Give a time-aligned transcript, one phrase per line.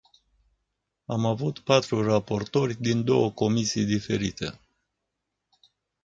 [1.05, 4.59] Am avut patru raportori din două comisii diferite.